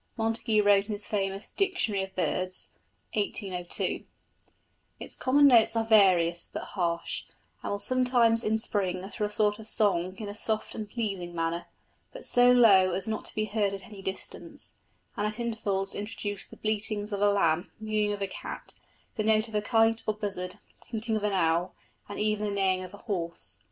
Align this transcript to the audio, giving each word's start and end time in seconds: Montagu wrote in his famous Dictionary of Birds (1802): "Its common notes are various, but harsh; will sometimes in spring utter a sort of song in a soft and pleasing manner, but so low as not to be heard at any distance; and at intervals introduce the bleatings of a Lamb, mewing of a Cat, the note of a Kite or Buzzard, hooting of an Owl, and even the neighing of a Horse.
Montagu 0.17 0.63
wrote 0.63 0.87
in 0.87 0.93
his 0.93 1.05
famous 1.05 1.51
Dictionary 1.51 2.03
of 2.03 2.15
Birds 2.15 2.69
(1802): 3.13 4.05
"Its 4.99 5.15
common 5.15 5.45
notes 5.45 5.75
are 5.75 5.85
various, 5.85 6.49
but 6.51 6.63
harsh; 6.73 7.25
will 7.63 7.77
sometimes 7.77 8.43
in 8.43 8.57
spring 8.57 9.03
utter 9.03 9.23
a 9.25 9.29
sort 9.29 9.59
of 9.59 9.67
song 9.67 10.17
in 10.17 10.27
a 10.27 10.33
soft 10.33 10.73
and 10.73 10.89
pleasing 10.89 11.35
manner, 11.35 11.67
but 12.11 12.25
so 12.25 12.51
low 12.51 12.93
as 12.93 13.07
not 13.07 13.25
to 13.25 13.35
be 13.35 13.45
heard 13.45 13.73
at 13.73 13.85
any 13.85 14.01
distance; 14.01 14.73
and 15.15 15.27
at 15.27 15.39
intervals 15.39 15.93
introduce 15.93 16.47
the 16.47 16.57
bleatings 16.57 17.13
of 17.13 17.21
a 17.21 17.29
Lamb, 17.29 17.71
mewing 17.79 18.11
of 18.11 18.23
a 18.23 18.27
Cat, 18.27 18.73
the 19.17 19.23
note 19.23 19.47
of 19.47 19.53
a 19.53 19.61
Kite 19.61 20.01
or 20.07 20.15
Buzzard, 20.15 20.55
hooting 20.89 21.15
of 21.15 21.23
an 21.23 21.33
Owl, 21.33 21.75
and 22.09 22.19
even 22.19 22.45
the 22.47 22.51
neighing 22.51 22.81
of 22.81 22.95
a 22.95 23.03
Horse. 23.05 23.59